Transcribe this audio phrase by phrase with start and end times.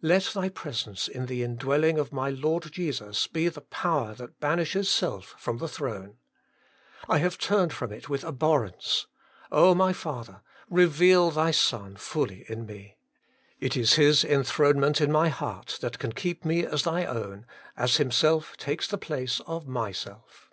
[0.00, 4.88] Let Thy Presence in the indwelling of my Lord Jesus be the power that banishes
[4.88, 6.16] self from the throne.
[7.06, 9.08] I have turned from it with abhorrence;
[9.52, 12.96] oh, my Father, reveal Thy Son fully in me!
[13.60, 17.44] it is His enthronement in my heart can keep me as Thy own,
[17.76, 20.50] as Himself takes the place of myself.